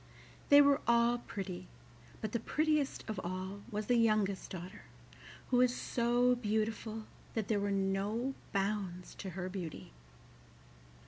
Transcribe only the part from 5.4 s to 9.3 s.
who was so beautiful that there were no bounds to